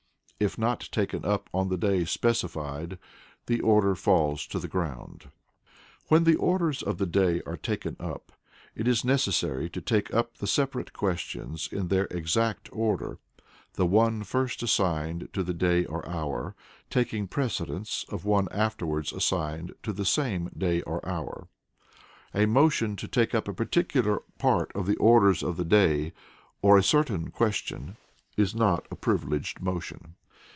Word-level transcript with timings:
If 0.43 0.57
not 0.57 0.89
taken 0.91 1.23
up 1.23 1.51
on 1.53 1.69
the 1.69 1.77
day 1.77 2.03
specified, 2.03 2.97
the 3.45 3.61
order 3.61 3.93
falls 3.93 4.47
to 4.47 4.57
the 4.57 4.67
ground. 4.67 5.29
When 6.07 6.23
the 6.23 6.33
Orders 6.33 6.81
of 6.81 6.97
the 6.97 7.05
Day 7.05 7.43
are 7.45 7.55
taken 7.57 7.95
up, 7.99 8.31
it 8.73 8.87
is 8.87 9.05
necessary 9.05 9.69
to 9.69 9.79
take 9.81 10.11
up 10.11 10.37
the 10.37 10.47
separate 10.47 10.93
questions 10.93 11.69
in 11.71 11.89
their 11.89 12.05
exact 12.05 12.69
order, 12.73 13.19
the 13.73 13.85
one 13.85 14.23
first 14.23 14.63
assigned 14.63 15.29
to 15.33 15.43
the 15.43 15.53
day 15.53 15.85
or 15.85 16.03
hour, 16.09 16.55
taking 16.89 17.27
precedence 17.27 18.03
of 18.09 18.25
one 18.25 18.47
afterwards 18.49 19.13
assigned 19.13 19.75
to 19.83 19.93
the 19.93 20.05
same 20.05 20.49
day 20.57 20.81
or 20.81 21.07
hour. 21.07 21.49
(A 22.33 22.47
motion 22.47 22.95
to 22.95 23.07
take 23.07 23.35
up 23.35 23.47
a 23.47 23.53
particular 23.53 24.23
part 24.39 24.71
of 24.73 24.87
the 24.87 24.97
Orders 24.97 25.43
of 25.43 25.55
the 25.55 25.65
Day, 25.65 26.13
or 26.63 26.79
a 26.79 26.83
certain 26.83 27.29
question, 27.29 27.95
is 28.37 28.55
not 28.55 28.87
a 28.89 28.95
privileged 28.95 29.61
motion). 29.61 30.15